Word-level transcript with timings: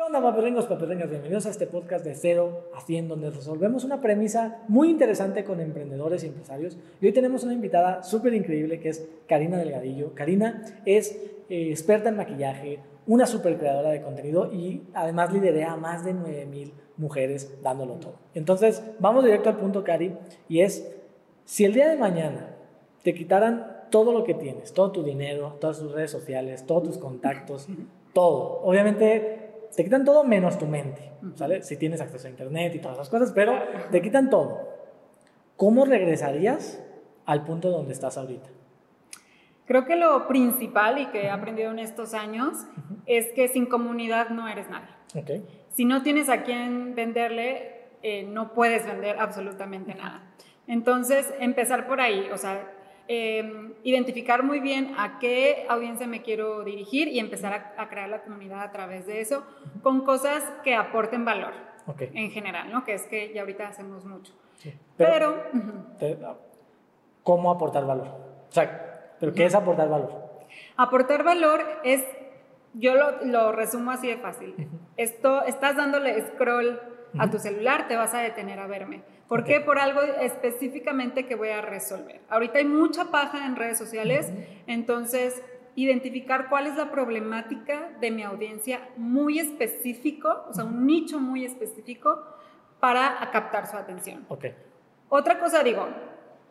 ¿Qué 0.00 0.06
onda, 0.06 0.22
paperringos, 0.22 0.64
paperringas? 0.64 1.10
Bienvenidos 1.10 1.44
a 1.44 1.50
este 1.50 1.66
podcast 1.66 2.06
de 2.06 2.14
Cero 2.14 2.70
a 2.74 2.80
100, 2.80 3.06
donde 3.06 3.28
resolvemos 3.28 3.84
una 3.84 4.00
premisa 4.00 4.62
muy 4.66 4.88
interesante 4.88 5.44
con 5.44 5.60
emprendedores 5.60 6.24
y 6.24 6.28
empresarios. 6.28 6.78
Y 7.02 7.06
hoy 7.06 7.12
tenemos 7.12 7.44
una 7.44 7.52
invitada 7.52 8.02
súper 8.02 8.32
increíble 8.32 8.80
que 8.80 8.88
es 8.88 9.06
Karina 9.28 9.58
Delgadillo. 9.58 10.14
Karina 10.14 10.64
es 10.86 11.12
eh, 11.50 11.68
experta 11.68 12.08
en 12.08 12.16
maquillaje, 12.16 12.78
una 13.06 13.26
super 13.26 13.58
creadora 13.58 13.90
de 13.90 14.00
contenido 14.00 14.50
y 14.50 14.84
además 14.94 15.34
liderea 15.34 15.72
a 15.72 15.76
más 15.76 16.02
de 16.02 16.14
9000 16.14 16.72
mujeres 16.96 17.62
dándolo 17.62 17.96
todo. 17.96 18.14
Entonces, 18.32 18.82
vamos 19.00 19.22
directo 19.22 19.50
al 19.50 19.58
punto, 19.58 19.84
Cari, 19.84 20.14
y 20.48 20.60
es, 20.60 20.90
si 21.44 21.66
el 21.66 21.74
día 21.74 21.90
de 21.90 21.98
mañana 21.98 22.56
te 23.02 23.12
quitaran 23.12 23.82
todo 23.90 24.14
lo 24.14 24.24
que 24.24 24.32
tienes, 24.32 24.72
todo 24.72 24.92
tu 24.92 25.02
dinero, 25.02 25.58
todas 25.60 25.78
tus 25.78 25.92
redes 25.92 26.10
sociales, 26.10 26.64
todos 26.64 26.84
tus 26.84 26.96
contactos, 26.96 27.68
todo, 28.14 28.62
obviamente 28.62 29.39
te 29.76 29.84
quitan 29.84 30.04
todo 30.04 30.24
menos 30.24 30.58
tu 30.58 30.66
mente, 30.66 31.12
¿sale? 31.34 31.62
Si 31.62 31.76
tienes 31.76 32.00
acceso 32.00 32.26
a 32.26 32.30
internet 32.30 32.74
y 32.74 32.78
todas 32.78 32.96
esas 32.96 33.08
cosas, 33.08 33.32
pero 33.32 33.54
te 33.90 34.02
quitan 34.02 34.30
todo. 34.30 34.68
¿Cómo 35.56 35.84
regresarías 35.84 36.82
al 37.26 37.44
punto 37.44 37.70
donde 37.70 37.92
estás 37.92 38.16
ahorita? 38.18 38.48
Creo 39.66 39.84
que 39.84 39.94
lo 39.94 40.26
principal 40.26 40.98
y 40.98 41.06
que 41.06 41.26
he 41.26 41.30
aprendido 41.30 41.70
en 41.70 41.78
estos 41.78 42.14
años 42.14 42.66
es 43.06 43.32
que 43.34 43.46
sin 43.48 43.66
comunidad 43.66 44.30
no 44.30 44.48
eres 44.48 44.68
nadie. 44.68 44.88
Okay. 45.14 45.44
Si 45.70 45.84
no 45.84 46.02
tienes 46.02 46.28
a 46.28 46.42
quién 46.42 46.94
venderle, 46.94 47.84
eh, 48.02 48.24
no 48.24 48.52
puedes 48.52 48.84
vender 48.84 49.18
absolutamente 49.18 49.94
nada. 49.94 50.22
Entonces, 50.66 51.32
empezar 51.38 51.86
por 51.86 52.00
ahí, 52.00 52.28
o 52.32 52.36
sea, 52.36 52.72
Em, 53.12 53.72
identificar 53.82 54.44
muy 54.44 54.60
bien 54.60 54.94
a 54.96 55.18
qué 55.18 55.66
audiencia 55.68 56.06
me 56.06 56.22
quiero 56.22 56.62
dirigir 56.62 57.08
y 57.08 57.18
empezar 57.18 57.74
a, 57.76 57.88
crear 57.88 58.08
la 58.08 58.22
comunidad 58.22 58.62
a 58.62 58.70
través 58.70 59.04
de 59.04 59.20
eso 59.20 59.42
con 59.82 60.04
cosas 60.04 60.44
que 60.62 60.76
aporten 60.76 61.24
valor 61.24 61.52
en 61.98 62.30
general, 62.30 62.70
¿no? 62.70 62.84
Que 62.84 62.94
es 62.94 63.02
que 63.08 63.32
ya 63.32 63.40
ahorita 63.40 63.66
hacemos 63.66 64.04
mucho. 64.04 64.32
Pero, 64.96 65.42
¿cómo 67.24 67.50
aportar 67.50 67.84
valor? 67.84 68.06
O 68.48 68.52
sea, 68.52 69.16
¿pero 69.18 69.34
qué 69.34 69.46
es 69.46 69.56
aportar 69.56 69.88
valor? 69.88 70.46
Aportar 70.76 71.24
valor 71.24 71.64
es, 71.82 72.04
yo 72.74 72.94
lo, 72.94 73.24
lo 73.24 73.50
resumo 73.50 73.90
así 73.90 74.06
de 74.06 74.18
fácil. 74.18 74.54
Esto, 74.96 75.42
estás 75.46 75.76
dándole 75.76 76.28
scroll 76.28 76.80
a 77.18 77.30
tu 77.30 77.38
celular, 77.38 77.88
te 77.88 77.96
vas 77.96 78.14
a 78.14 78.20
detener 78.20 78.58
a 78.60 78.66
verme 78.66 79.02
¿Por 79.30 79.44
qué? 79.44 79.60
Por 79.60 79.78
algo 79.78 80.02
específicamente 80.02 81.24
que 81.24 81.36
voy 81.36 81.50
a 81.50 81.60
resolver. 81.60 82.20
Ahorita 82.28 82.58
hay 82.58 82.64
mucha 82.64 83.12
paja 83.12 83.46
en 83.46 83.54
redes 83.54 83.78
sociales, 83.78 84.28
entonces 84.66 85.40
identificar 85.76 86.48
cuál 86.48 86.66
es 86.66 86.74
la 86.74 86.90
problemática 86.90 87.90
de 88.00 88.10
mi 88.10 88.24
audiencia 88.24 88.88
muy 88.96 89.38
específico, 89.38 90.46
o 90.48 90.52
sea, 90.52 90.64
un 90.64 90.84
nicho 90.84 91.20
muy 91.20 91.44
específico 91.44 92.20
para 92.80 93.30
captar 93.30 93.68
su 93.68 93.76
atención. 93.76 94.26
Okay. 94.28 94.52
Otra 95.08 95.38
cosa 95.38 95.62
digo, 95.62 95.86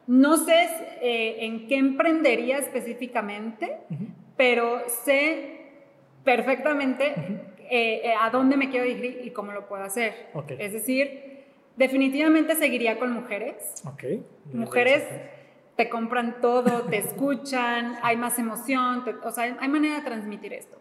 no 0.08 0.38
sé 0.38 0.70
eh, 1.02 1.46
en 1.46 1.68
qué 1.68 1.76
emprendería 1.76 2.60
específicamente, 2.60 3.78
pero 4.38 4.88
sé 4.88 5.74
perfectamente 6.24 7.49
eh, 7.70 8.02
eh, 8.04 8.14
a 8.20 8.30
dónde 8.30 8.58
me 8.58 8.70
quiero 8.70 8.86
dirigir 8.86 9.22
y 9.24 9.32
cómo 9.32 9.52
lo 9.52 9.68
puedo 9.68 9.84
hacer. 9.84 10.30
Okay. 10.34 10.58
Es 10.60 10.74
decir, 10.74 11.30
Definitivamente 11.80 12.56
seguiría 12.56 13.00
con 13.00 13.14
mujeres. 13.14 13.74
Ok. 13.86 14.04
Mujeres 14.52 15.02
te 15.78 15.88
compran 15.88 16.42
todo, 16.42 16.82
te 16.90 16.98
escuchan, 17.08 17.96
hay 18.04 18.18
más 18.18 18.38
emoción, 18.38 19.06
o 19.24 19.32
sea, 19.32 19.56
hay 19.58 19.70
manera 19.70 19.96
de 19.96 20.02
transmitir 20.02 20.52
esto. 20.52 20.78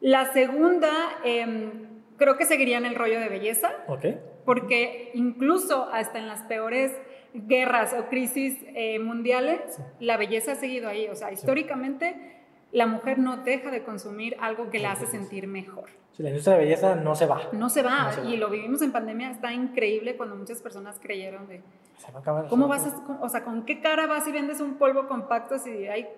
La 0.00 0.32
segunda, 0.32 0.90
em, 1.22 2.02
creo 2.16 2.36
que 2.36 2.46
seguiría 2.46 2.78
en 2.78 2.86
el 2.86 2.96
rollo 2.96 3.20
de 3.20 3.28
belleza. 3.28 3.70
Ok. 3.86 4.06
Porque 4.44 5.12
incluso 5.14 5.88
hasta 5.92 6.18
en 6.18 6.26
las 6.26 6.42
peores 6.42 6.90
guerras 7.32 7.94
o 7.96 8.08
crisis 8.08 8.58
eh, 8.74 8.98
mundiales, 8.98 9.60
la 10.00 10.16
belleza 10.16 10.52
ha 10.52 10.56
seguido 10.56 10.88
ahí. 10.88 11.06
O 11.06 11.14
sea, 11.14 11.30
históricamente 11.30 12.41
la 12.72 12.86
mujer 12.86 13.18
no 13.18 13.36
deja 13.36 13.70
de 13.70 13.84
consumir 13.84 14.36
algo 14.40 14.70
que 14.70 14.78
la 14.78 14.92
hace 14.92 15.06
sentir 15.06 15.46
mejor. 15.46 15.90
la 16.16 16.30
industria 16.30 16.56
de 16.56 16.64
belleza 16.64 16.94
no 16.96 17.14
se 17.14 17.26
va. 17.26 17.42
No 17.52 17.68
se 17.68 17.82
va, 17.82 18.10
y 18.26 18.38
lo 18.38 18.48
vivimos 18.48 18.80
en 18.82 18.92
pandemia, 18.92 19.30
está 19.30 19.52
increíble 19.52 20.16
cuando 20.16 20.36
muchas 20.36 20.60
personas 20.62 20.98
creyeron 20.98 21.46
de... 21.48 21.62
Se 21.98 22.10
va 22.10 22.18
a 22.18 22.22
acabar. 22.22 22.48
¿Cómo 22.48 22.68
vas 22.68 22.86
a, 22.86 23.18
o 23.20 23.28
sea, 23.28 23.44
con 23.44 23.64
qué 23.64 23.80
cara 23.80 24.06
vas 24.06 24.26
y 24.26 24.32
vendes 24.32 24.60
un 24.60 24.74
polvo 24.78 25.06
compacto 25.06 25.58
si 25.58 25.86
hay 25.86 26.08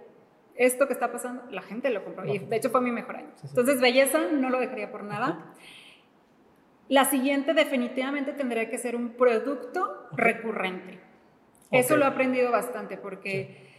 esto 0.54 0.86
que 0.86 0.92
está 0.92 1.10
pasando? 1.10 1.42
La 1.50 1.62
gente 1.62 1.90
lo 1.90 2.04
compró, 2.04 2.24
y 2.24 2.38
de 2.38 2.56
hecho 2.56 2.70
fue 2.70 2.80
mi 2.80 2.92
mejor 2.92 3.16
año. 3.16 3.30
Entonces, 3.42 3.80
belleza 3.80 4.20
no 4.32 4.48
lo 4.48 4.60
dejaría 4.60 4.92
por 4.92 5.02
nada. 5.02 5.52
La 6.88 7.04
siguiente 7.06 7.52
definitivamente 7.52 8.32
tendría 8.32 8.70
que 8.70 8.78
ser 8.78 8.94
un 8.94 9.10
producto 9.10 10.06
recurrente. 10.12 11.00
Eso 11.72 11.96
lo 11.96 12.04
he 12.04 12.08
aprendido 12.08 12.52
bastante 12.52 12.96
porque 12.96 13.73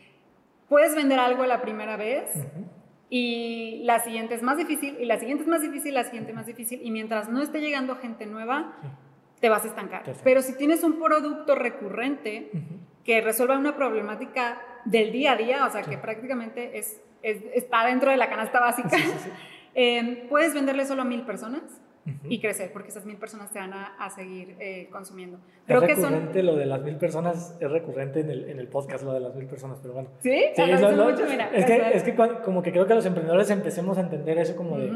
puedes 0.70 0.96
vender 0.96 1.20
algo 1.20 1.46
la 1.46 1.62
primera 1.62 1.98
vez 1.98 2.30
y 3.10 3.82
la 3.84 4.00
siguiente 4.00 4.36
es 4.36 4.42
más 4.42 4.58
difícil 4.58 4.98
y 5.00 5.06
la 5.06 5.20
siguiente 5.20 5.44
es 5.44 5.50
más 5.50 5.62
difícil, 5.62 5.94
la 5.94 6.04
siguiente 6.04 6.34
más 6.34 6.46
difícil 6.46 6.82
y 6.84 6.92
mientras 6.92 7.30
no 7.30 7.42
esté 7.42 7.62
llegando 7.62 7.96
gente 7.96 8.26
nueva, 8.26 8.78
te 9.40 9.50
vas 9.50 9.64
a 9.64 9.68
estancar. 9.68 10.04
Pero 10.24 10.42
si 10.42 10.58
tienes 10.58 10.84
un 10.84 11.00
producto 11.00 11.56
recurrente 11.56 12.52
que 13.04 13.22
resuelva 13.22 13.58
una 13.58 13.76
problemática 13.76 14.62
del 14.86 15.12
día 15.12 15.34
a 15.34 15.36
día, 15.36 15.66
o 15.66 15.70
sea, 15.70 15.84
que 15.84 15.98
prácticamente 15.98 16.78
es, 16.78 17.02
está 17.22 17.86
dentro 17.86 18.12
de 18.12 18.18
la 18.18 18.30
canasta 18.30 18.60
básica, 18.60 18.98
eh, 19.76 20.26
puedes 20.30 20.54
venderle 20.54 20.86
solo 20.86 21.04
a 21.04 21.06
mil 21.06 21.24
personas 21.24 21.62
y 22.30 22.40
crecer, 22.40 22.72
porque 22.72 22.90
esas 22.90 23.06
mil 23.06 23.18
personas 23.18 23.52
te 23.52 23.58
van 23.58 23.74
a, 23.74 24.10
seguir 24.12 24.56
eh, 24.60 24.88
consumiendo. 24.92 25.40
Creo 25.66 25.82
es 25.82 25.90
recurrente 25.90 26.32
que 26.34 26.40
son... 26.40 26.46
lo 26.46 26.56
de 26.56 26.66
las 26.68 26.82
mil 26.84 26.96
personas, 26.98 27.58
es 27.60 27.72
recurrente 27.72 28.20
en 28.20 28.30
el, 28.30 28.50
en 28.50 28.60
el 28.60 28.68
podcast 28.68 29.04
lo 29.04 29.14
de 29.14 29.20
las 29.20 29.34
mil 29.36 29.48
personas, 29.48 29.80
pero 29.82 29.96
bueno. 29.96 30.10
Sí, 30.20 30.40
sí 30.56 30.62
mucho, 30.62 31.26
mira, 31.28 31.50
es, 31.52 31.66
que, 31.66 31.90
es 31.94 32.04
que 32.04 32.16
como 32.44 32.62
que 32.62 32.72
creo 32.72 32.86
que 32.86 32.94
los 32.94 33.06
emprendedores 33.06 33.50
empecemos 33.50 33.98
a 33.98 34.02
entender 34.02 34.38
eso 34.38 34.56
como 34.56 34.78
de, 34.78 34.92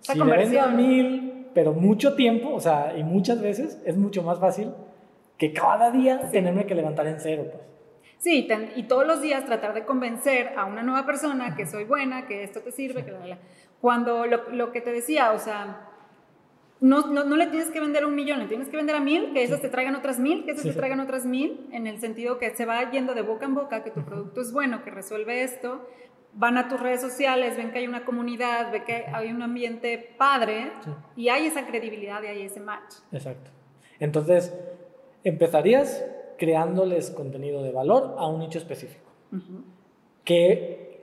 si 0.00 0.18
le 0.18 0.24
vendo 0.24 0.60
a 0.60 0.68
mil, 0.68 1.48
pero 1.52 1.74
mucho 1.74 2.14
tiempo, 2.14 2.54
o 2.54 2.60
sea, 2.60 2.94
y 2.96 3.04
muchas 3.04 3.42
veces, 3.42 3.82
es 3.84 3.96
mucho 3.98 4.22
más 4.22 4.40
fácil 4.40 4.72
que 5.36 5.52
cada 5.52 5.90
día 5.90 6.30
tenerme 6.30 6.64
que 6.64 6.74
levantar 6.74 7.06
en 7.06 7.20
cero, 7.20 7.44
pues. 7.52 7.73
Sí, 8.24 8.48
y 8.74 8.84
todos 8.84 9.06
los 9.06 9.20
días 9.20 9.44
tratar 9.44 9.74
de 9.74 9.84
convencer 9.84 10.54
a 10.56 10.64
una 10.64 10.82
nueva 10.82 11.04
persona 11.04 11.54
que 11.54 11.66
soy 11.66 11.84
buena, 11.84 12.26
que 12.26 12.42
esto 12.42 12.60
te 12.60 12.72
sirve, 12.72 13.04
que 13.04 13.10
la, 13.10 13.36
Cuando 13.82 14.24
lo, 14.24 14.48
lo 14.50 14.72
que 14.72 14.80
te 14.80 14.92
decía, 14.92 15.32
o 15.32 15.38
sea 15.38 15.90
no, 16.80 17.06
no, 17.06 17.22
no, 17.24 17.36
le 17.36 17.48
tienes 17.48 17.70
que 17.70 17.80
vender 17.80 18.06
un 18.06 18.14
millón, 18.14 18.38
le 18.38 18.46
tienes 18.46 18.70
que 18.70 18.78
vender 18.78 18.96
a 18.96 19.00
mil, 19.00 19.34
que 19.34 19.42
esas 19.42 19.60
te 19.60 19.68
traigan 19.68 19.94
otras 19.94 20.18
mil, 20.18 20.46
que 20.46 20.52
esas 20.52 20.64
te 20.64 20.72
traigan 20.72 21.00
otras 21.00 21.26
mil, 21.26 21.68
en 21.70 21.86
el 21.86 22.00
sentido 22.00 22.38
que 22.38 22.56
se 22.56 22.64
va 22.64 22.90
yendo 22.90 23.12
de 23.14 23.20
boca 23.20 23.44
en 23.44 23.54
boca, 23.54 23.84
que 23.84 23.90
tu 23.90 24.02
producto 24.06 24.40
es 24.40 24.54
bueno, 24.54 24.82
que 24.82 24.90
resuelve 24.90 25.42
esto, 25.42 25.86
van 26.32 26.56
a 26.56 26.66
tus 26.68 26.80
redes 26.80 27.02
sociales, 27.02 27.58
ven 27.58 27.72
que 27.72 27.80
hay 27.80 27.86
una 27.86 28.06
comunidad, 28.06 28.72
ven 28.72 28.84
que 28.84 29.04
hay 29.12 29.30
un 29.30 29.42
ambiente 29.42 30.14
padre 30.16 30.72
y 31.14 31.28
hay 31.28 31.46
esa 31.46 31.66
credibilidad 31.66 32.22
y 32.22 32.28
hay 32.28 32.42
ese 32.44 32.60
match. 32.60 32.94
Exacto. 33.12 33.50
Entonces, 33.98 34.54
empezarías 35.24 36.02
creándoles 36.36 37.10
contenido 37.10 37.62
de 37.62 37.72
valor 37.72 38.14
a 38.18 38.26
un 38.26 38.40
nicho 38.40 38.58
específico. 38.58 39.10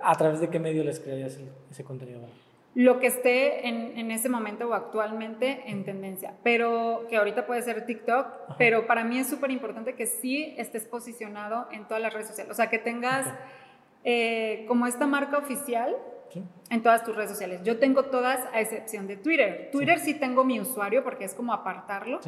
¿A 0.03 0.15
través 0.15 0.39
de 0.39 0.49
qué 0.49 0.59
medio 0.59 0.83
les 0.83 0.99
crearías 0.99 1.39
ese 1.69 1.83
contenido 1.83 2.19
de 2.19 2.25
valor? 2.25 2.41
lo 2.73 2.99
que 2.99 3.07
esté 3.07 3.67
en, 3.67 3.97
en, 3.97 4.11
ese 4.11 4.29
momento 4.29 4.69
o 4.69 4.73
actualmente 4.73 5.63
en 5.65 5.83
tendencia, 5.83 6.35
pero 6.41 7.05
que 7.09 7.17
ahorita 7.17 7.45
puede 7.45 7.61
ser 7.63 7.85
TikTok, 7.85 8.27
pero 8.57 8.87
para 8.87 9.03
mí 9.03 9.19
es 9.19 9.27
súper 9.27 9.51
importante 9.51 9.93
que 9.93 10.05
sí 10.05 10.55
estés 10.57 10.85
posicionado 10.85 11.67
en 11.71 11.85
todas 11.85 12.01
las 12.01 12.13
redes 12.13 12.27
sociales, 12.27 12.51
o 12.51 12.55
sea, 12.55 12.69
que 12.69 12.79
tengas 12.79 13.27
eh, 14.03 14.63
como 14.67 14.87
esta 14.87 15.05
marca 15.05 15.37
oficial 15.37 15.95
en 16.69 16.81
todas 16.81 17.03
tus 17.03 17.13
redes 17.13 17.29
sociales. 17.29 17.61
Yo 17.63 17.77
tengo 17.77 18.03
todas 18.03 18.39
a 18.53 18.61
excepción 18.61 19.05
de 19.05 19.17
Twitter. 19.17 19.69
Twitter 19.73 19.99
sí, 19.99 20.13
tengo 20.13 20.45
mi 20.45 20.61
usuario 20.61 21.03
porque 21.03 21.25
es 21.25 21.33
como 21.33 21.51
apartarlo 21.51 22.21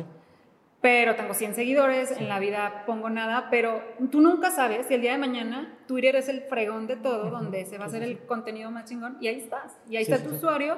pero 0.84 1.16
tengo 1.16 1.34
100 1.34 1.56
seguidores, 1.56 2.12
en 2.12 2.28
la 2.28 2.40
vida 2.40 2.84
pongo 2.86 3.10
nada, 3.10 3.48
pero 3.50 3.82
tú 4.12 4.20
nunca 4.20 4.52
sabes 4.52 4.86
si 4.86 4.96
el 4.96 5.00
día 5.00 5.14
de 5.14 5.18
mañana 5.18 5.78
Twitter 5.88 6.18
es 6.18 6.28
el 6.28 6.42
fregón 6.42 6.88
de 6.88 6.98
todo, 6.98 7.30
donde 7.30 7.64
se 7.64 7.78
va 7.78 7.86
a 7.86 7.88
hacer 7.88 8.04
el 8.04 8.20
contenido 8.26 8.70
más 8.70 8.90
chingón, 8.90 9.16
y 9.22 9.30
ahí 9.30 9.38
estás, 9.38 9.78
y 9.90 9.96
ahí 9.96 10.04
está 10.04 10.22
tu 10.22 10.36
usuario, 10.36 10.76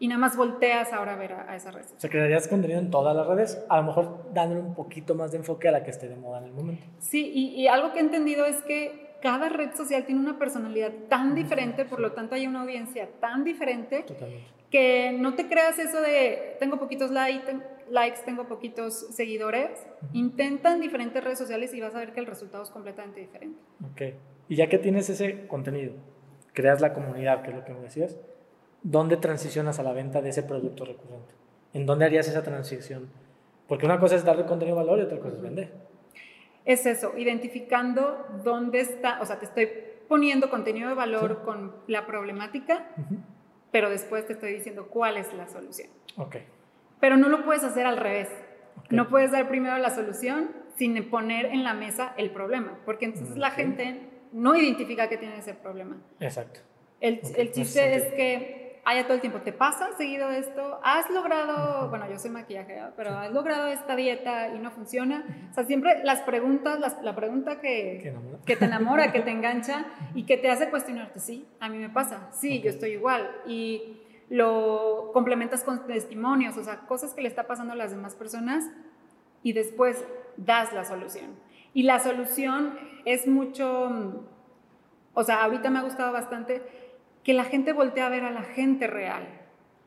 y 0.00 0.08
nada 0.08 0.18
más 0.18 0.36
volteas 0.36 0.92
ahora 0.92 1.12
a 1.12 1.16
ver 1.16 1.34
a, 1.34 1.54
esa 1.54 1.70
red. 1.70 1.84
O 1.84 2.00
sea, 2.00 2.10
crearías 2.10 2.48
contenido 2.48 2.80
en 2.80 2.90
todas 2.90 3.14
las 3.14 3.28
redes, 3.28 3.64
a 3.68 3.76
lo 3.76 3.84
mejor 3.84 4.28
dándole 4.34 4.60
un 4.60 4.74
poquito 4.74 5.14
más 5.14 5.30
de 5.30 5.38
enfoque 5.38 5.68
a 5.68 5.70
la 5.70 5.84
que 5.84 5.92
esté 5.92 6.08
de 6.08 6.16
moda 6.16 6.38
en 6.38 6.46
el 6.46 6.52
momento. 6.52 6.84
Sí, 6.98 7.30
y, 7.32 7.50
y 7.54 7.68
algo 7.68 7.92
que 7.92 8.00
he 8.00 8.02
entendido 8.02 8.44
es 8.46 8.60
que 8.62 9.14
cada 9.22 9.48
red 9.50 9.72
social 9.76 10.04
tiene 10.04 10.20
una 10.20 10.36
personalidad 10.36 10.90
tan 11.08 11.36
diferente, 11.36 11.84
por 11.84 12.00
lo 12.00 12.10
tanto 12.10 12.34
hay 12.34 12.48
una 12.48 12.62
audiencia 12.62 13.08
tan 13.20 13.44
diferente, 13.44 14.02
Totalmente. 14.02 14.63
Que 14.74 15.12
no 15.16 15.36
te 15.36 15.46
creas 15.46 15.78
eso 15.78 16.00
de 16.00 16.56
tengo 16.58 16.80
poquitos 16.80 17.12
likes, 17.12 17.60
likes, 17.90 18.22
tengo 18.24 18.48
poquitos 18.48 19.06
seguidores. 19.14 19.70
Intentan 20.12 20.80
diferentes 20.80 21.22
redes 21.22 21.38
sociales 21.38 21.72
y 21.74 21.80
vas 21.80 21.94
a 21.94 22.00
ver 22.00 22.12
que 22.12 22.18
el 22.18 22.26
resultado 22.26 22.64
es 22.64 22.70
completamente 22.70 23.20
diferente. 23.20 23.56
Ok. 23.92 24.16
Y 24.48 24.56
ya 24.56 24.68
que 24.68 24.78
tienes 24.78 25.08
ese 25.08 25.46
contenido, 25.46 25.92
creas 26.54 26.80
la 26.80 26.92
comunidad, 26.92 27.42
que 27.42 27.50
es 27.50 27.56
lo 27.56 27.64
que 27.64 27.72
me 27.72 27.82
decías, 27.82 28.18
¿dónde 28.82 29.16
transicionas 29.16 29.78
a 29.78 29.84
la 29.84 29.92
venta 29.92 30.20
de 30.20 30.30
ese 30.30 30.42
producto 30.42 30.84
recurrente? 30.84 31.34
¿En 31.72 31.86
dónde 31.86 32.06
harías 32.06 32.26
esa 32.26 32.42
transición? 32.42 33.10
Porque 33.68 33.86
una 33.86 34.00
cosa 34.00 34.16
es 34.16 34.24
darle 34.24 34.44
contenido 34.44 34.76
valor 34.76 34.98
y 34.98 35.02
otra 35.02 35.20
cosa 35.20 35.36
es 35.36 35.40
vender. 35.40 35.72
Es 36.64 36.84
eso, 36.84 37.16
identificando 37.16 38.26
dónde 38.42 38.80
está, 38.80 39.22
o 39.22 39.24
sea, 39.24 39.38
te 39.38 39.44
estoy 39.44 39.68
poniendo 40.08 40.50
contenido 40.50 40.88
de 40.88 40.96
valor 40.96 41.42
con 41.44 41.76
la 41.86 42.06
problemática, 42.06 42.88
pero 43.74 43.90
después 43.90 44.24
te 44.24 44.34
estoy 44.34 44.52
diciendo 44.52 44.86
cuál 44.86 45.16
es 45.16 45.34
la 45.34 45.48
solución. 45.48 45.88
Ok. 46.16 46.36
Pero 47.00 47.16
no 47.16 47.28
lo 47.28 47.44
puedes 47.44 47.64
hacer 47.64 47.86
al 47.86 47.96
revés. 47.96 48.28
No 48.88 49.08
puedes 49.08 49.32
dar 49.32 49.48
primero 49.48 49.76
la 49.78 49.90
solución 49.90 50.52
sin 50.76 51.10
poner 51.10 51.46
en 51.46 51.64
la 51.64 51.74
mesa 51.74 52.14
el 52.16 52.30
problema, 52.30 52.78
porque 52.84 53.06
entonces 53.06 53.36
la 53.36 53.50
gente 53.50 53.98
no 54.30 54.54
identifica 54.54 55.08
que 55.08 55.16
tiene 55.16 55.38
ese 55.38 55.54
problema. 55.54 56.00
Exacto. 56.20 56.60
El, 57.00 57.20
el 57.36 57.50
chiste 57.50 57.96
es 57.96 58.14
que 58.14 58.63
haya 58.84 59.04
todo 59.04 59.14
el 59.14 59.20
tiempo, 59.20 59.40
¿te 59.40 59.52
pasa 59.52 59.88
seguido 59.96 60.30
esto? 60.30 60.80
¿Has 60.82 61.08
logrado, 61.10 61.88
bueno, 61.88 62.08
yo 62.10 62.18
soy 62.18 62.30
maquillaje, 62.30 62.80
pero 62.96 63.16
has 63.16 63.32
logrado 63.32 63.68
esta 63.68 63.96
dieta 63.96 64.48
y 64.54 64.58
no 64.58 64.70
funciona? 64.70 65.24
O 65.50 65.54
sea, 65.54 65.64
siempre 65.64 66.04
las 66.04 66.20
preguntas, 66.20 66.78
la 67.02 67.14
pregunta 67.14 67.60
que, 67.60 68.14
que 68.44 68.56
te 68.56 68.64
enamora, 68.66 69.12
que 69.12 69.20
te 69.20 69.30
engancha 69.32 69.86
y 70.14 70.24
que 70.24 70.36
te 70.36 70.50
hace 70.50 70.70
cuestionarte, 70.70 71.18
sí, 71.18 71.46
a 71.60 71.68
mí 71.68 71.78
me 71.78 71.88
pasa, 71.88 72.28
sí, 72.32 72.60
yo 72.60 72.70
estoy 72.70 72.90
igual. 72.90 73.30
Y 73.46 74.00
lo 74.28 75.10
complementas 75.12 75.64
con 75.64 75.86
testimonios, 75.86 76.56
o 76.56 76.64
sea, 76.64 76.80
cosas 76.80 77.14
que 77.14 77.22
le 77.22 77.28
está 77.28 77.46
pasando 77.46 77.72
a 77.72 77.76
las 77.76 77.90
demás 77.90 78.14
personas 78.14 78.68
y 79.42 79.52
después 79.52 80.04
das 80.36 80.72
la 80.72 80.84
solución. 80.84 81.30
Y 81.72 81.84
la 81.84 82.00
solución 82.00 82.78
es 83.04 83.26
mucho, 83.26 84.26
o 85.14 85.24
sea, 85.24 85.42
ahorita 85.44 85.70
me 85.70 85.78
ha 85.78 85.82
gustado 85.82 86.12
bastante 86.12 86.83
que 87.24 87.34
la 87.34 87.44
gente 87.44 87.72
voltee 87.72 88.02
a 88.02 88.08
ver 88.08 88.24
a 88.24 88.30
la 88.30 88.42
gente 88.42 88.86
real. 88.86 89.26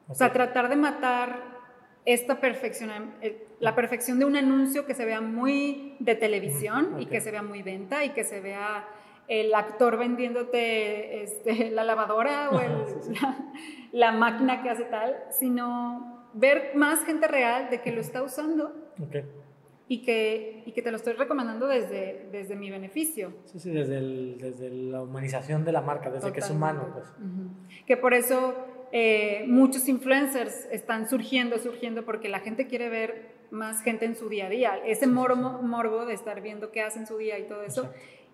O 0.09 0.15
sea, 0.15 0.33
tratar 0.33 0.69
de 0.69 0.75
matar 0.75 1.57
esta 2.05 2.39
perfección, 2.39 3.13
eh, 3.21 3.45
la 3.59 3.75
perfección 3.75 4.17
de 4.17 4.25
un 4.25 4.35
anuncio 4.35 4.85
que 4.85 4.93
se 4.93 5.05
vea 5.05 5.21
muy 5.21 5.95
de 5.99 6.15
televisión 6.15 6.95
y 6.99 7.05
que 7.05 7.21
se 7.21 7.31
vea 7.31 7.43
muy 7.43 7.61
venta 7.61 8.05
y 8.05 8.09
que 8.11 8.23
se 8.23 8.39
vea 8.39 8.87
el 9.27 9.53
actor 9.53 9.97
vendiéndote 9.97 11.23
este, 11.23 11.69
la 11.71 11.83
lavadora 11.83 12.49
o 12.49 12.61
La, 13.91 14.11
máquina 14.11 14.63
que 14.63 14.69
hace 14.69 14.85
tal, 14.85 15.17
sino 15.31 16.29
ver 16.33 16.71
más 16.75 17.03
gente 17.03 17.27
real 17.27 17.69
de 17.69 17.81
que 17.81 17.91
lo 17.91 18.01
está 18.01 18.23
usando 18.23 18.73
y 19.89 20.01
que, 20.01 20.63
y 20.65 20.71
que 20.73 20.81
te 20.81 20.91
lo 20.91 20.97
estoy 20.97 21.13
recomendando 21.13 21.67
desde, 21.67 22.27
desde 22.31 22.55
mi 22.55 22.69
beneficio. 22.69 23.33
Sí, 23.45 23.59
sí, 23.59 23.71
desde, 23.71 24.01
desde 24.35 24.69
la 24.69 25.01
humanización 25.01 25.63
de 25.63 25.71
la 25.71 25.81
marca, 25.81 26.09
desde 26.09 26.31
que 26.33 26.41
es 26.41 26.49
humano. 26.49 26.89
Pues. 26.93 27.05
Que 27.85 27.95
por 27.95 28.13
eso 28.13 28.53
eh, 28.91 29.45
muchos 29.47 29.87
influencers 29.87 30.67
están 30.71 31.09
surgiendo, 31.09 31.57
surgiendo, 31.57 32.03
porque 32.03 32.27
la 32.27 32.39
gente 32.39 32.67
quiere 32.67 32.89
ver 32.89 33.37
más 33.49 33.81
gente 33.81 34.05
en 34.05 34.15
su 34.15 34.27
día 34.27 34.47
a 34.47 34.49
día, 34.49 34.77
ese 34.85 35.07
morbo, 35.07 35.61
morbo 35.61 36.05
de 36.05 36.13
estar 36.13 36.41
viendo 36.41 36.71
qué 36.71 36.81
hace 36.81 36.99
en 36.99 37.07
su 37.07 37.17
día 37.17 37.39
y 37.39 37.43
todo 37.43 37.63
eso. 37.63 37.89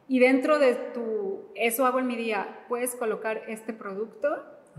Y 0.08 0.20
dentro 0.20 0.58
de 0.60 0.76
tu, 0.94 1.50
eso 1.56 1.86
hago 1.86 2.00
en 2.00 2.08
mi 2.08 2.16
día, 2.16 2.66
puedes 2.68 2.96
colocar 2.96 3.44
este 3.48 3.74
producto, 3.74 4.28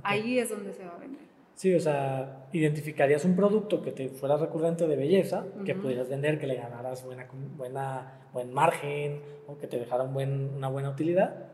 ahí 0.03 0.39
es 0.39 0.51
donde 0.51 0.75
se 0.75 0.85
va 0.85 0.97
a 0.97 0.99
vender. 0.99 1.34
Sí, 1.55 1.73
o 1.73 1.81
sea, 1.81 2.49
identificarías 2.53 3.25
un 3.25 3.37
producto 3.37 3.81
que 3.81 3.93
te 3.93 4.09
fuera 4.09 4.37
recurrente 4.37 4.89
de 4.89 4.97
belleza, 4.97 5.45
que 5.65 5.75
pudieras 5.75 6.09
vender, 6.09 6.39
que 6.39 6.49
le 6.49 6.57
ganaras 6.57 7.05
buena, 7.05 7.29
buena, 7.57 8.29
buen 8.33 8.53
margen 8.53 9.21
o 9.47 9.57
que 9.57 9.69
te 9.69 9.79
dejara 9.79 10.03
un 10.03 10.13
buen, 10.13 10.51
una 10.57 10.69
buena 10.69 10.91
utilidad. 10.91 11.47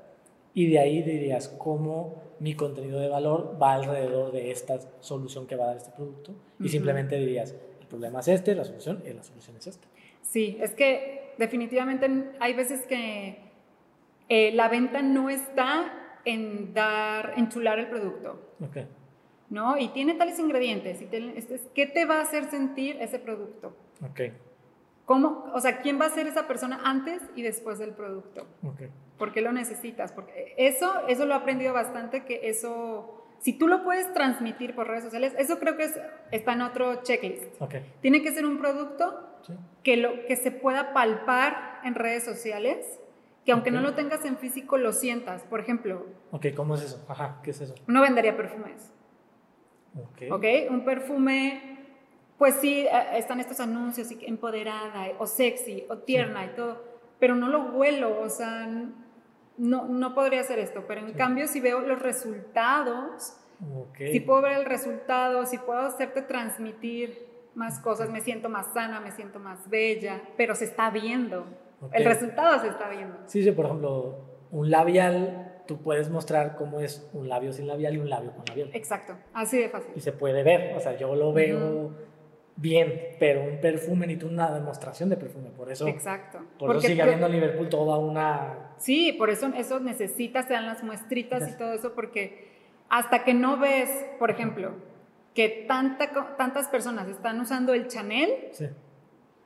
Y 0.55 0.70
de 0.70 0.79
ahí 0.79 1.02
dirías 1.02 1.49
cómo 1.49 2.23
mi 2.41 2.55
contenido 2.55 2.99
de 2.99 3.08
valor 3.08 3.58
va 3.61 3.75
alrededor 3.75 4.32
de 4.32 4.50
esta 4.50 4.79
solución 5.00 5.47
que 5.47 5.55
va 5.56 5.64
a 5.64 5.67
dar 5.69 5.76
este 5.76 5.91
producto. 5.91 6.35
Y 6.58 6.70
simplemente 6.70 7.17
dirías, 7.17 7.55
el 7.81 7.87
problema 7.87 8.20
es 8.20 8.29
este, 8.29 8.55
la 8.55 8.64
solución, 8.64 9.03
y 9.06 9.12
la 9.12 9.23
solución 9.23 9.56
es 9.58 9.67
esta. 9.67 9.87
Sí, 10.23 10.56
es 10.61 10.75
que 10.75 11.35
definitivamente 11.37 12.08
hay 12.41 12.55
veces 12.55 12.87
que 12.87 13.38
eh, 14.31 14.53
la 14.53 14.69
venta 14.69 15.03
no 15.03 15.29
está 15.29 16.19
en 16.25 16.73
dar, 16.73 17.35
en 17.37 17.49
chular 17.50 17.79
el 17.79 17.88
producto. 17.88 18.55
Okay. 18.67 18.87
¿No? 19.50 19.76
Y 19.76 19.88
tiene 19.88 20.14
tales 20.14 20.38
ingredientes. 20.38 21.02
Y 21.02 21.08
este 21.37 21.61
¿Qué 21.75 21.87
te 21.87 22.06
va 22.06 22.19
a 22.19 22.23
hacer 22.23 22.49
sentir 22.50 22.97
ese 23.00 23.19
producto? 23.19 23.76
Ok. 24.02 24.20
¿Cómo? 25.05 25.50
O 25.52 25.61
sea, 25.61 25.81
¿quién 25.81 26.00
va 26.00 26.06
a 26.06 26.11
ser 26.11 26.29
esa 26.29 26.47
persona 26.47 26.81
antes 26.85 27.20
y 27.35 27.43
después 27.43 27.79
del 27.81 27.91
producto? 27.91 28.47
Ok. 28.62 28.82
¿Por 29.19 29.32
qué 29.32 29.41
lo 29.43 29.52
necesitas? 29.52 30.12
Porque 30.12 30.55
eso, 30.56 31.06
eso 31.08 31.26
lo 31.26 31.35
he 31.35 31.37
aprendido 31.37 31.75
bastante, 31.75 32.25
que 32.25 32.49
eso, 32.49 33.26
si 33.41 33.52
tú 33.52 33.67
lo 33.67 33.82
puedes 33.82 34.14
transmitir 34.14 34.75
por 34.75 34.87
redes 34.87 35.05
sociales, 35.05 35.35
eso 35.37 35.58
creo 35.58 35.76
que 35.76 35.85
es, 35.85 36.00
está 36.31 36.53
en 36.53 36.62
otro 36.62 37.03
checklist. 37.03 37.61
Okay. 37.61 37.85
Tiene 38.00 38.23
que 38.23 38.32
ser 38.32 38.46
un 38.46 38.58
producto 38.58 39.20
que, 39.82 39.96
lo, 39.96 40.25
que 40.26 40.37
se 40.37 40.53
pueda 40.53 40.94
palpar 40.94 41.81
en 41.85 41.96
redes 41.96 42.25
sociales, 42.25 43.00
que 43.44 43.53
aunque 43.53 43.73
no 43.73 43.81
lo 43.81 43.94
tengas 43.94 44.25
en 44.25 44.38
físico, 44.38 44.79
lo 44.79 44.93
sientas. 44.93 45.43
Por 45.43 45.58
ejemplo. 45.58 46.06
Ok, 46.31 46.46
¿cómo 46.55 46.76
es 46.76 46.82
eso? 46.82 47.05
Ajá, 47.08 47.41
¿qué 47.43 47.50
es 47.50 47.61
eso? 47.61 47.75
No 47.88 48.00
vendería 48.00 48.37
perfumes. 48.37 48.93
Ok. 50.31 50.46
Un 50.70 50.84
perfume, 50.84 51.78
pues 52.38 52.56
sí, 52.56 52.87
eh, 52.87 53.19
están 53.19 53.40
estos 53.40 53.60
anuncios, 53.60 54.08
empoderada, 54.22 55.08
o 55.19 55.26
sexy, 55.26 55.84
o 55.88 55.98
tierna 55.98 56.44
y 56.46 56.48
todo, 56.50 56.84
pero 57.19 57.34
no 57.34 57.48
lo 57.48 57.72
huelo, 57.72 58.20
o 58.20 58.28
sea, 58.28 58.69
no, 59.58 59.87
no 59.87 60.14
podría 60.14 60.40
hacer 60.40 60.58
esto, 60.58 60.84
pero 60.87 61.00
en 61.00 61.12
cambio 61.12 61.46
si 61.46 61.60
veo 61.60 61.81
los 61.81 62.00
resultados, 62.00 63.37
si 64.10 64.20
puedo 64.20 64.40
ver 64.40 64.52
el 64.52 64.64
resultado, 64.64 65.44
si 65.44 65.58
puedo 65.58 65.81
hacerte 65.81 66.22
transmitir 66.22 67.28
más 67.54 67.78
cosas, 67.81 68.08
me 68.08 68.20
siento 68.22 68.48
más 68.48 68.72
sana, 68.72 69.00
me 69.00 69.10
siento 69.10 69.38
más 69.38 69.69
bella, 69.69 70.22
pero 70.36 70.54
se 70.54 70.64
está 70.64 70.88
viendo, 70.90 71.46
el 71.93 72.04
resultado 72.04 72.60
se 72.60 72.69
está 72.69 72.88
viendo. 72.88 73.19
Sí, 73.26 73.43
sí, 73.43 73.50
por 73.52 73.66
ejemplo, 73.66 74.20
un 74.50 74.70
labial 74.70 75.50
tú 75.70 75.81
puedes 75.81 76.11
mostrar 76.11 76.56
cómo 76.56 76.81
es 76.81 77.08
un 77.12 77.28
labio 77.28 77.52
sin 77.52 77.69
labial 77.69 77.94
y 77.94 77.99
un 77.99 78.11
labio 78.11 78.32
con 78.32 78.44
labial. 78.44 78.70
Exacto, 78.72 79.17
así 79.32 79.56
de 79.56 79.69
fácil. 79.69 79.93
Y 79.94 80.00
se 80.00 80.11
puede 80.11 80.43
ver, 80.43 80.76
o 80.76 80.81
sea, 80.81 80.96
yo 80.96 81.14
lo 81.14 81.32
veo 81.32 81.93
bien, 82.56 83.14
pero 83.20 83.44
un 83.44 83.61
perfume 83.61 84.08
ni 84.08 84.17
tú 84.17 84.26
una 84.26 84.50
demostración 84.52 85.11
de 85.11 85.17
perfume, 85.17 85.50
por 85.50 85.70
eso. 85.70 85.87
Exacto. 85.87 86.40
Por 86.58 86.75
eso 86.75 86.88
sigue 86.88 87.00
habiendo 87.02 87.26
en 87.26 87.32
Liverpool 87.32 87.69
toda 87.69 87.99
una... 87.99 88.72
Sí, 88.78 89.12
por 89.12 89.31
eso 89.31 89.46
eso 89.56 89.78
necesitas, 89.78 90.49
te 90.49 90.55
dan 90.55 90.67
las 90.67 90.82
muestritas 90.82 91.49
y 91.49 91.56
todo 91.56 91.72
eso, 91.72 91.94
porque 91.94 92.49
hasta 92.88 93.22
que 93.22 93.32
no 93.32 93.56
ves, 93.56 93.88
por 94.19 94.32
ejemplo, 94.32 94.72
que 95.37 95.67
tanta, 95.69 96.36
tantas 96.36 96.67
personas 96.67 97.06
están 97.06 97.39
usando 97.39 97.74
el 97.74 97.86
Chanel, 97.86 98.50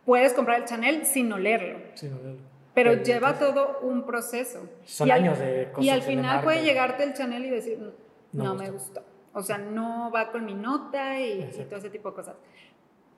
puedes 0.06 0.32
comprar 0.32 0.62
el 0.62 0.64
Chanel 0.64 1.04
sin 1.04 1.30
olerlo. 1.30 1.80
Sin 1.92 2.14
olerlo. 2.14 2.53
Pero 2.74 2.94
lleva 2.94 3.38
todo 3.38 3.78
un 3.82 4.04
proceso. 4.04 4.68
Son 4.84 5.10
años 5.10 5.38
de 5.38 5.68
Y 5.80 5.90
al 5.90 6.02
final 6.02 6.42
puede 6.42 6.62
llegarte 6.64 7.04
el 7.04 7.14
Chanel 7.14 7.44
y 7.44 7.50
decir, 7.50 7.78
no, 8.32 8.54
me 8.54 8.70
gustó. 8.70 9.02
O 9.32 9.42
sea, 9.42 9.58
no 9.58 10.10
va 10.12 10.30
con 10.30 10.44
mi 10.44 10.54
nota 10.54 11.20
y, 11.20 11.48
todo 11.68 11.78
ese 11.78 11.90
tipo 11.90 12.10
de 12.10 12.16
cosas. 12.16 12.36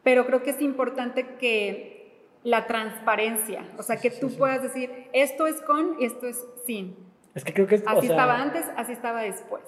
Pero 0.02 0.26
creo 0.26 0.42
que 0.42 0.50
es 0.50 0.60
importante 0.60 1.36
que 1.38 1.96
la 2.44 2.66
transparencia, 2.66 3.64
o 3.76 3.82
sea, 3.82 3.96
que 3.96 4.10
tú 4.10 4.30
puedas 4.36 4.62
decir, 4.62 5.08
esto 5.12 5.46
es 5.46 5.60
con 5.62 5.96
y 6.00 6.04
esto 6.04 6.26
es 6.26 6.46
sin. 6.64 6.96
Es 7.34 7.44
que 7.44 7.52
creo 7.52 7.66
que 7.66 7.76
es, 7.76 7.84
Así 7.86 8.06
estaba 8.06 8.40
antes, 8.40 8.64
así 8.76 8.92
estaba 8.92 9.22
después. 9.22 9.64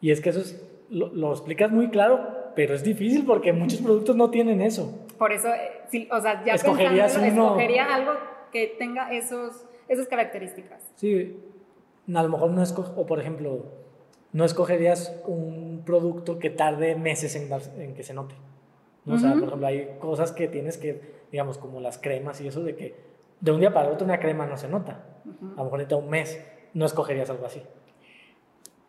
Y 0.00 0.10
es 0.10 0.20
que 0.20 0.30
eso 0.30 0.40
es, 0.40 0.62
lo, 0.90 1.30
explicas 1.32 1.70
muy 1.70 1.88
claro, 1.88 2.52
pero 2.54 2.74
es 2.74 2.82
difícil 2.82 3.24
porque 3.24 3.52
muchos 3.52 3.80
productos 3.82 4.16
no 4.16 4.30
tienen 4.30 4.60
eso. 4.60 5.06
Por 5.18 5.32
eso, 5.32 5.48
eh, 5.48 6.08
o 6.10 6.20
sea, 6.20 6.44
ya 6.44 6.54
Escogerías 6.54 7.16
escogería 7.16 7.94
algo 7.94 8.12
que 8.50 8.74
tenga 8.78 9.12
esos, 9.12 9.64
esas 9.88 10.08
características. 10.08 10.82
Sí, 10.96 11.36
a 12.12 12.22
lo 12.22 12.28
mejor 12.28 12.50
no 12.50 12.62
escoge, 12.62 12.92
o 12.96 13.06
por 13.06 13.20
ejemplo, 13.20 13.66
no 14.32 14.44
escogerías 14.44 15.14
un 15.26 15.82
producto 15.84 16.38
que 16.38 16.50
tarde 16.50 16.94
meses 16.94 17.34
en, 17.36 17.48
en 17.80 17.94
que 17.94 18.02
se 18.02 18.14
note. 18.14 18.34
¿no? 19.04 19.14
O 19.14 19.18
sea, 19.18 19.32
por 19.32 19.44
ejemplo, 19.44 19.66
hay 19.66 19.96
cosas 19.98 20.32
que 20.32 20.48
tienes 20.48 20.78
que, 20.78 21.00
digamos, 21.32 21.58
como 21.58 21.80
las 21.80 21.98
cremas 21.98 22.40
y 22.40 22.48
eso 22.48 22.62
de 22.62 22.76
que 22.76 22.94
de 23.40 23.52
un 23.52 23.60
día 23.60 23.72
para 23.72 23.88
otro 23.90 24.04
una 24.04 24.20
crema 24.20 24.46
no 24.46 24.56
se 24.56 24.68
nota. 24.68 25.04
A 25.24 25.58
lo 25.58 25.64
mejor 25.64 25.78
necesita 25.78 25.96
un 25.96 26.10
mes, 26.10 26.40
no 26.74 26.86
escogerías 26.86 27.30
algo 27.30 27.46
así. 27.46 27.62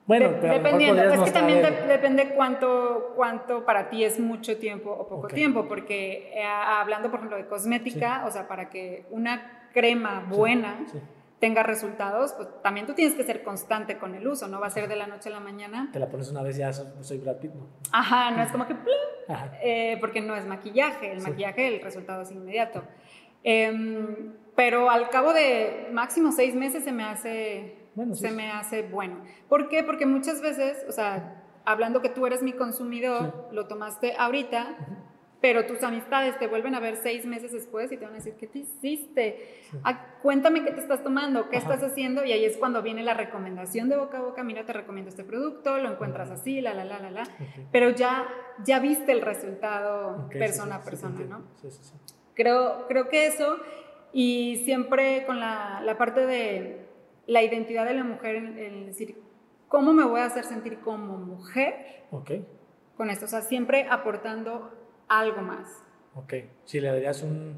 Bueno, 0.08 0.32
pero 0.42 0.54
dependiendo, 0.54 1.04
es 1.04 1.20
que 1.22 1.32
también 1.32 1.62
depende 1.88 2.34
cuánto, 2.36 3.14
cuánto 3.16 3.66
para 3.66 3.90
ti 3.90 4.04
es 4.04 4.20
mucho 4.20 4.58
tiempo 4.58 4.92
o 4.92 5.08
poco 5.08 5.28
tiempo, 5.28 5.68
porque 5.68 6.32
eh, 6.34 6.44
hablando, 6.44 7.10
por 7.10 7.20
ejemplo, 7.20 7.38
de 7.38 7.46
cosmética, 7.46 8.26
o 8.26 8.32
sea, 8.32 8.48
para 8.48 8.70
que 8.70 9.06
una 9.12 9.70
crema 9.74 10.26
buena 10.28 10.86
tenga 11.40 11.64
resultados, 11.64 12.34
pues 12.34 12.50
también 12.62 12.86
tú 12.86 12.94
tienes 12.94 13.16
que 13.16 13.24
ser 13.24 13.44
constante 13.44 13.98
con 13.98 14.14
el 14.14 14.28
uso, 14.28 14.48
no 14.48 14.60
va 14.60 14.68
a 14.68 14.70
ser 14.70 14.88
de 14.88 14.96
la 14.96 15.08
noche 15.08 15.30
a 15.30 15.32
la 15.32 15.40
mañana. 15.40 15.90
Te 15.92 16.00
la 16.00 16.08
pones 16.08 16.30
una 16.30 16.44
vez 16.44 16.56
y 16.58 16.60
ya 16.60 16.72
soy 16.72 17.18
Brad 17.18 17.38
Pitt, 17.38 17.54
¿no? 17.54 17.68
Ajá, 17.92 18.32
no 18.32 18.44
es 18.44 18.52
como 18.52 18.68
que, 18.68 18.76
eh, 19.64 19.98
porque 20.00 20.22
no 20.22 20.36
es 20.36 20.46
maquillaje, 20.46 21.12
el 21.12 21.22
maquillaje 21.22 21.68
el 21.68 21.82
resultado 21.82 22.22
es 22.22 22.32
inmediato. 22.32 22.84
Em, 23.44 24.34
pero 24.56 24.92
al 24.92 25.10
cabo 25.10 25.34
de 25.34 25.90
máximo 25.92 26.32
seis 26.32 26.54
meses 26.54 26.84
se 26.84 26.92
me 26.92 27.04
hace 27.04 27.81
se 28.14 28.32
me 28.32 28.52
hace 28.52 28.84
bueno. 28.84 29.24
¿Por 29.50 29.70
qué? 29.70 29.84
Porque 29.84 30.06
muchas 30.06 30.42
veces, 30.42 30.86
o 30.88 30.92
sea, 30.92 31.44
hablando 31.66 32.02
que 32.02 32.10
tú 32.10 32.26
eres 32.26 32.42
mi 32.42 32.54
consumidor, 32.54 33.50
lo 33.52 33.68
tomaste 33.68 34.16
ahorita 34.18 34.78
pero 35.42 35.66
tus 35.66 35.82
amistades 35.82 36.38
te 36.38 36.48
vuelven 36.48 36.76
a 36.76 36.80
ver 36.80 36.98
seis 36.98 37.26
meses 37.26 37.52
después 37.52 37.92
y 37.92 37.98
te 37.98 38.06
van 38.06 38.14
a 38.14 38.18
decir, 38.18 38.36
¿qué 38.36 38.46
te 38.46 38.60
hiciste? 38.60 39.64
Ah, 39.84 40.18
cuéntame 40.22 40.64
qué 40.64 40.72
te 40.72 40.80
estás 40.80 41.04
tomando, 41.04 41.50
qué 41.50 41.58
estás 41.58 41.82
haciendo, 41.82 42.24
y 42.24 42.32
ahí 42.32 42.46
es 42.46 42.58
cuando 42.58 42.84
viene 42.84 43.02
la 43.02 43.16
recomendación 43.16 43.90
de 43.90 43.98
boca 43.98 44.20
a 44.20 44.22
boca, 44.22 44.44
mira, 44.44 44.66
te 44.66 44.74
recomiendo 44.74 45.10
este 45.10 45.24
producto, 45.24 45.80
lo 45.80 45.92
encuentras 45.92 46.30
así, 46.30 46.62
la, 46.62 46.76
la, 46.76 46.86
la, 46.86 47.00
la, 47.00 47.10
la, 47.10 47.24
pero 47.72 47.90
ya, 47.90 48.28
ya 48.64 48.80
viste 48.80 49.12
el 49.12 49.22
resultado 49.22 50.30
persona 50.30 50.76
a 50.76 50.84
persona, 50.84 51.20
¿no? 51.28 51.44
Creo, 52.36 52.86
creo 52.88 53.10
que 53.10 53.26
eso, 53.26 53.58
y 54.14 54.62
siempre 54.64 55.26
con 55.26 55.40
la, 55.40 55.82
la 55.84 55.98
parte 55.98 56.28
de 56.28 56.81
la 57.28 57.44
identidad 57.44 57.86
de 57.86 57.94
la 57.94 58.04
mujer, 58.04 58.36
en, 58.36 58.86
decir, 58.86 59.22
¿cómo 59.68 59.94
me 59.94 60.04
voy 60.04 60.22
a 60.22 60.26
hacer 60.26 60.44
sentir 60.44 60.80
como 60.80 61.18
mujer? 61.18 62.04
Con 62.98 63.10
esto, 63.10 63.26
o 63.26 63.28
sea, 63.28 63.42
siempre 63.42 63.88
aportando 63.90 64.72
algo 65.08 65.42
más. 65.42 65.84
Ok, 66.16 66.34
si 66.66 66.80
le 66.80 66.90
darías 66.90 67.24
un... 67.24 67.56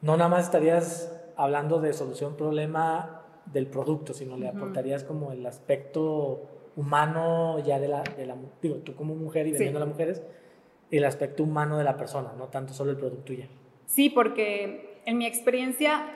No 0.00 0.16
nada 0.16 0.28
más 0.28 0.44
estarías 0.44 1.10
hablando 1.36 1.80
de 1.80 1.92
solución 1.92 2.36
problema 2.36 3.22
del 3.46 3.66
producto, 3.66 4.14
sino 4.14 4.36
le 4.36 4.48
aportarías 4.48 5.04
como 5.04 5.32
el 5.32 5.44
aspecto 5.46 6.48
humano 6.76 7.58
ya 7.60 7.78
de 7.78 7.88
la, 7.88 8.02
de 8.02 8.26
la 8.26 8.36
digo, 8.60 8.76
tú 8.76 8.94
como 8.94 9.14
mujer 9.14 9.46
y 9.46 9.52
vendiendo 9.52 9.78
a 9.78 9.80
las 9.80 9.88
mujeres, 9.88 10.22
el 10.90 11.04
aspecto 11.04 11.42
humano 11.42 11.78
de 11.78 11.84
la 11.84 11.96
persona, 11.96 12.32
no 12.36 12.48
tanto 12.48 12.72
solo 12.72 12.90
el 12.90 12.96
producto 12.96 13.32
ya. 13.32 13.48
Sí, 13.86 14.10
porque 14.10 15.00
en 15.06 15.18
mi 15.18 15.26
experiencia 15.26 16.06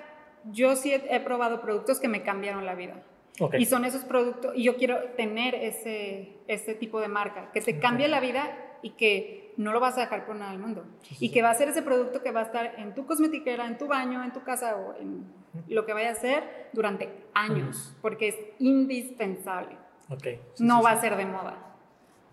yo 0.53 0.77
sí 0.77 0.93
he, 0.93 1.21
probado 1.21 1.61
productos 1.61 2.01
que 2.01 2.09
me 2.09 2.23
cambiaron 2.23 2.67
la 2.67 2.75
vida. 2.75 3.03
Okay. 3.41 3.63
Y 3.63 3.67
son 3.67 3.85
esos 3.85 4.03
productos, 4.03 4.53
y 4.57 4.65
yo 4.65 4.77
quiero 4.77 5.01
tener 5.17 5.55
ese, 5.55 6.33
ese 6.49 6.75
tipo 6.75 7.01
de 7.01 7.09
marca, 7.09 7.51
que 7.53 7.61
te 7.61 7.79
cambie 7.79 8.09
la 8.09 8.21
vida 8.21 8.57
y 8.83 8.91
que 8.91 9.53
no 9.57 9.73
lo 9.73 9.81
vas 9.81 9.97
a 9.97 10.01
dejar 10.01 10.27
por 10.27 10.37
nada 10.37 10.53
del 10.53 10.61
mundo. 10.61 10.85
y 11.21 11.31
que 11.31 11.43
va 11.43 11.51
a 11.51 11.55
ser 11.55 11.69
ese 11.69 11.83
producto 11.83 12.23
que 12.23 12.31
va 12.33 12.41
a 12.41 12.45
estar 12.45 12.75
en 12.79 12.95
tu 12.95 13.07
cosmetiquera, 13.07 13.67
en 13.67 13.79
tu 13.79 13.87
baño, 13.87 14.25
en 14.25 14.33
tu 14.33 14.43
casa 14.43 14.77
o 14.77 14.97
en 15.01 15.25
lo 15.69 15.85
que 15.85 15.93
vaya 15.93 16.11
a 16.11 16.15
ser 16.15 16.69
durante 16.73 17.09
años, 17.35 17.95
porque 18.01 18.29
es 18.29 18.37
indispensable. 18.59 19.77
Okay. 20.11 20.41
no 20.59 20.83
va 20.83 20.93
a 20.93 21.01
ser 21.01 21.17
de 21.17 21.27
moda. 21.27 21.59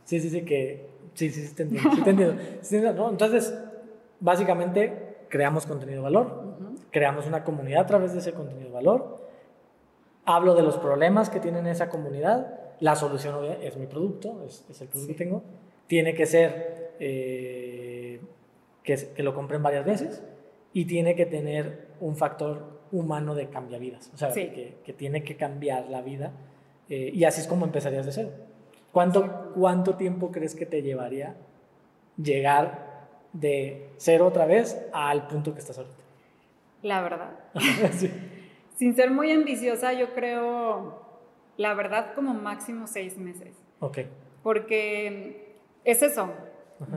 Sí, 0.06 0.22
sí, 0.22 0.30
sí, 0.30 0.46
que... 0.46 0.88
Sí, 1.14 1.30
sí, 1.30 1.46
sí, 1.46 1.56
te 1.56 1.64
entiendo. 1.64 1.90
Te 2.04 2.10
entiendo. 2.10 3.10
Entonces, 3.10 3.54
básicamente, 4.20 5.15
creamos 5.30 5.66
contenido 5.66 5.98
de 5.98 6.04
valor, 6.04 6.56
creamos 6.92 7.28
una 7.28 7.44
comunidad 7.44 7.82
a 7.82 7.86
través 7.86 8.14
de 8.14 8.20
ese 8.20 8.34
contenido 8.34 8.68
de 8.68 8.74
valor, 8.74 9.26
hablo 10.26 10.56
de 10.56 10.64
los 10.64 10.78
problemas 10.78 11.30
que 11.30 11.40
tiene 11.40 11.70
esa 11.70 11.90
comunidad, 11.90 12.60
la 12.80 12.96
solución 12.96 13.36
es 13.62 13.78
mi 13.78 13.88
producto, 13.88 14.44
es, 14.46 14.66
el 14.82 14.88
producto 14.88 15.14
que 15.14 15.24
tengo, 15.24 15.44
tiene 15.88 16.14
que 16.14 16.26
ser 16.26 16.96
eh, 17.00 18.20
que, 18.84 18.98
que, 19.16 19.24
lo 19.24 19.34
compren 19.34 19.62
varias 19.62 19.86
veces 19.86 20.24
y 20.74 20.86
tiene 20.86 21.16
que 21.16 21.26
tener 21.26 21.88
un 22.02 22.16
factor 22.16 22.76
humano 22.92 23.36
de 23.36 23.48
vidas. 23.80 24.12
O 24.14 24.18
sea, 24.18 24.32
que, 24.32 24.78
que, 24.84 24.94
tiene 24.94 25.24
que 25.24 25.36
cambiar 25.36 25.90
la 25.90 26.02
vida 26.02 26.32
eh, 26.90 27.12
y 27.14 27.24
así 27.24 27.42
es 27.42 27.48
como 27.48 27.66
empezarías 27.66 28.06
de 28.06 28.12
cero. 28.12 28.30
¿Cuánto, 28.92 29.52
¿Cuánto 29.56 29.96
tiempo 29.96 30.32
crees 30.32 30.56
que 30.56 30.66
te 30.66 30.82
llevaría 30.82 31.36
llegar 32.18 32.95
de 33.36 33.90
cero 33.98 34.28
otra 34.28 34.46
vez 34.46 34.82
al 34.94 35.28
punto 35.28 35.54
que 35.54 35.60
estás 35.60 35.78
ahorita? 35.78 35.96
La 36.82 37.02
verdad. 37.02 37.32
Sin 38.76 38.96
ser 38.96 39.12
muy 39.12 39.32
ambiciosa, 39.32 39.94
yo 39.94 40.14
creo, 40.14 41.02
la 41.58 41.74
verdad, 41.74 42.14
como 42.14 42.34
máximo 42.34 42.88
seis 42.88 43.18
meses. 43.18 43.56
Ok. 43.80 44.00
Porque 44.44 45.56
es 45.84 46.02
eso. 46.02 46.32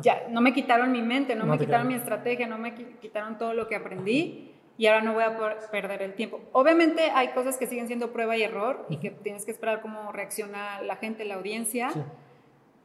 Ya, 0.03 0.27
no 0.29 0.41
me 0.41 0.53
quitaron 0.53 0.91
mi 0.91 1.03
mente, 1.03 1.37
no, 1.37 1.47
me 1.47 1.57
quitaron 1.57 1.87
mi 1.87 1.95
estrategia, 1.95 2.49
no 2.49 2.59
me 2.59 2.75
quitaron 2.75 3.39
todo 3.39 3.55
lo 3.55 3.69
que 3.69 3.77
aprendí 3.77 4.53
y 4.77 4.87
ahora 4.87 5.03
no 5.03 5.15
voy 5.15 5.23
a 5.23 5.37
poder 5.37 5.59
perder 5.71 6.03
el 6.03 6.15
tiempo. 6.15 6.41
Obviamente 6.53 7.11
hay 7.15 7.29
cosas 7.29 7.57
que 7.57 7.67
siguen 7.67 7.87
siendo 7.87 8.13
prueba 8.13 8.37
y 8.37 8.43
error 8.43 8.87
y 8.89 8.97
que 8.97 9.11
tienes 9.11 9.45
que 9.45 9.53
esperar 9.53 9.81
cómo 9.81 10.11
reacciona 10.11 10.83
la 10.83 10.97
gente, 10.97 11.25
la 11.25 11.37
audiencia, 11.37 11.91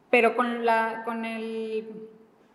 pero 0.08 0.36
con, 0.36 0.64
la, 0.64 1.02
con 1.04 1.24
el 1.24 2.08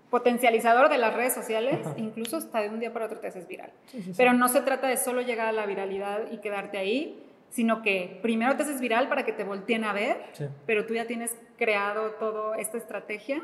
potencializador 0.09 0.89
de 0.89 0.97
las 0.97 1.13
redes 1.13 1.33
sociales, 1.33 1.79
incluso 1.97 2.37
hasta 2.37 2.61
de 2.61 2.69
un 2.69 2.79
día 2.79 2.91
para 2.91 3.05
otro 3.05 3.19
te 3.19 3.27
haces 3.27 3.47
viral. 3.47 3.71
pero 4.17 4.33
no 4.33 4.47
se 4.47 4.61
trata 4.61 4.87
de 4.87 4.97
solo 4.97 5.21
llegar 5.21 5.47
a 5.47 5.51
la 5.51 5.65
viralidad 5.65 6.31
y 6.31 6.37
quedarte 6.37 6.77
ahí, 6.77 7.23
sino 7.49 7.81
que 7.81 8.19
primero 8.21 8.55
te 8.55 8.63
haces 8.63 8.79
viral 8.79 9.09
para 9.09 9.23
que 9.23 9.33
te 9.33 9.43
volteen 9.43 9.83
a 9.83 9.93
ver, 9.93 10.17
pero 10.65 10.85
tú 10.85 10.93
ya 10.93 11.05
tienes 11.05 11.35
creado 11.57 12.11
toda 12.11 12.57
esta 12.57 12.77
estrategia 12.77 13.41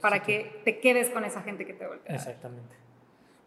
para 0.00 0.22
que 0.22 0.60
te 0.64 0.80
quedes 0.80 1.10
con 1.10 1.24
esa 1.24 1.42
gente 1.42 1.66
que 1.66 1.74
te 1.74 1.86
voltea. 1.86 2.14
Exactamente. 2.14 2.76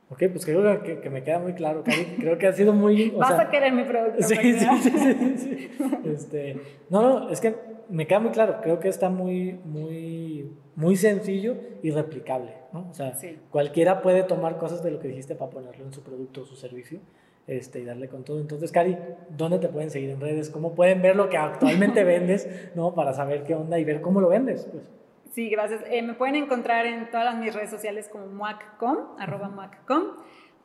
Ok, 0.10 0.24
pues 0.32 0.46
creo 0.46 0.84
que, 0.84 1.00
que, 1.00 1.10
me 1.10 1.24
queda 1.24 1.40
muy 1.40 1.54
claro, 1.54 1.84
Cari. 1.84 2.06
Creo 2.20 2.38
que 2.38 2.46
ha 2.46 2.54
sido 2.54 2.72
muy... 2.72 3.10
Vas 3.12 3.40
a 3.40 3.50
querer 3.50 3.74
mi 3.74 3.84
producto. 3.84 4.22
Sí, 4.22 4.36
sí, 4.36 4.68
sí, 4.84 5.38
sí, 5.38 5.72
Este, 6.06 6.62
no, 6.90 7.02
no, 7.02 7.30
es 7.30 7.42
que 7.42 7.56
me 7.90 8.06
queda 8.06 8.20
muy 8.20 8.32
claro. 8.32 8.60
Creo 8.62 8.80
que 8.80 8.90
está 8.90 9.10
muy, 9.10 9.54
muy, 9.66 10.52
muy 10.76 10.96
sencillo 10.96 11.56
y 11.82 11.92
replicable. 11.92 12.54
¿no? 12.72 12.88
O 12.90 12.94
sea, 12.94 13.14
cualquiera 13.50 14.02
puede 14.02 14.24
tomar 14.24 14.58
cosas 14.58 14.84
de 14.84 14.92
lo 14.92 15.00
que 15.00 15.08
dijiste 15.08 15.36
para 15.36 15.52
ponerlo 15.52 15.86
en 15.86 15.94
su 15.94 16.02
producto 16.02 16.42
o 16.42 16.46
su 16.46 16.56
servicio 16.56 17.00
este, 17.48 17.80
y 17.80 17.86
darle 17.86 18.08
con 18.08 18.24
todo. 18.24 18.40
Entonces, 18.40 18.72
Cari, 18.72 18.98
¿dónde 19.30 19.60
te 19.60 19.68
pueden 19.68 19.92
seguir 19.92 20.10
en 20.10 20.22
redes? 20.22 20.50
¿Cómo 20.50 20.74
pueden 20.74 21.02
ver 21.02 21.16
lo 21.16 21.30
que 21.30 21.38
actualmente 21.38 22.04
vendes, 22.06 22.48
¿no? 22.76 22.94
Para 22.96 23.14
saber 23.14 23.44
qué 23.44 23.56
onda 23.56 23.80
y 23.80 23.84
ver 23.84 24.02
cómo 24.02 24.22
lo 24.22 24.30
vendes. 24.30 24.68
Pues. 24.72 24.92
Sí, 25.32 25.50
gracias. 25.50 25.82
Eh, 25.90 26.02
me 26.02 26.14
pueden 26.14 26.36
encontrar 26.36 26.86
en 26.86 27.10
todas 27.10 27.38
mis 27.38 27.54
redes 27.54 27.70
sociales 27.70 28.10
como 28.10 28.28
muaccom, 28.28 29.20
arroba 29.20 29.50
muaccom, 29.50 30.18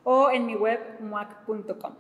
o 0.05 0.31
en 0.31 0.47
mi 0.47 0.55
web 0.55 0.81
muac.com. 1.01 1.95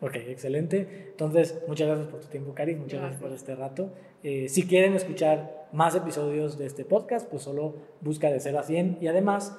Ok, 0.00 0.14
excelente. 0.14 1.08
Entonces, 1.10 1.60
muchas 1.66 1.88
gracias 1.88 2.08
por 2.08 2.20
tu 2.20 2.28
tiempo, 2.28 2.54
Cari. 2.54 2.76
Muchas 2.76 3.00
gracias, 3.00 3.20
por 3.20 3.32
este 3.32 3.54
rato. 3.56 3.92
Eh, 4.22 4.48
si 4.48 4.66
quieren 4.66 4.94
escuchar 4.94 5.68
más 5.72 5.94
episodios 5.96 6.56
de 6.56 6.66
este 6.66 6.84
podcast, 6.84 7.28
pues 7.28 7.42
solo 7.42 7.74
busca 8.00 8.30
de 8.30 8.38
0 8.38 8.60
a 8.60 8.62
100 8.62 8.98
y 9.00 9.08
además 9.08 9.58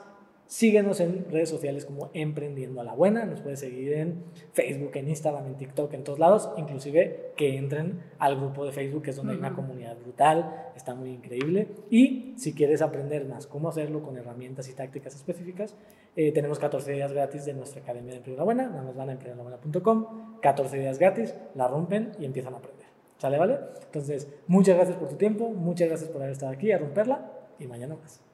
Síguenos 0.50 1.00
en 1.00 1.30
redes 1.30 1.48
sociales 1.48 1.86
como 1.86 2.10
Emprendiendo 2.16 2.82
a 2.82 2.84
la 2.84 2.96
Buena. 2.96 3.24
Nos 3.24 3.40
puedes 3.40 3.60
seguir 3.60 3.94
en 3.94 4.24
Facebook, 4.52 4.90
en 4.96 5.08
Instagram, 5.08 5.46
en 5.46 5.58
TikTok, 5.58 5.94
en 5.94 6.04
todos 6.04 6.18
lados. 6.18 6.50
Inclusive 6.58 7.34
que 7.38 7.56
entren 7.56 8.00
al 8.18 8.36
grupo 8.36 8.66
de 8.66 8.72
Facebook, 8.72 9.04
que 9.04 9.12
es 9.12 9.16
donde 9.16 9.34
hay 9.34 9.38
una 9.38 9.54
comunidad 9.54 9.96
brutal. 10.00 10.72
Está 10.76 10.96
muy 10.96 11.12
increíble. 11.12 11.68
Y 11.92 12.34
si 12.36 12.54
quieres 12.54 12.82
aprender 12.82 13.26
más 13.26 13.46
cómo 13.46 13.70
hacerlo 13.70 14.02
con 14.02 14.18
herramientas 14.18 14.68
y 14.70 14.74
tácticas 14.74 15.14
específicas, 15.14 15.76
eh, 16.16 16.32
tenemos 16.32 16.58
14 16.58 16.94
días 16.94 17.14
gratis 17.14 17.46
de 17.46 17.54
nuestra 17.54 17.84
Academia 17.84 18.14
de 18.14 18.18
Emprendedor 18.18 18.40
a 18.40 18.42
la 18.42 18.46
Buena. 18.46 18.70
Nada 18.70 18.82
más 18.82 18.96
van 18.96 19.10
a 19.10 19.12
emprendedorbuena.com. 19.12 20.40
14 20.42 20.80
días 20.80 20.98
gratis, 20.98 21.36
la 21.54 21.68
rompen 21.68 22.14
y 22.18 22.26
empiezan 22.26 22.56
a 22.56 22.58
aprender. 22.58 22.88
¿Sale, 23.20 23.38
vale? 23.38 23.60
Entonces, 23.86 24.28
muchas 24.48 24.76
gracias 24.78 24.98
por 24.98 25.10
tu 25.10 25.16
tiempo. 25.16 25.52
Muchas 25.52 25.90
gracias 25.90 26.10
por 26.10 26.24
haber 26.24 26.32
estado 26.32 26.52
aquí 26.52 26.72
a 26.72 26.80
romperla. 26.80 27.34
Y 27.60 27.68
mañana 27.68 27.96
más. 27.96 28.29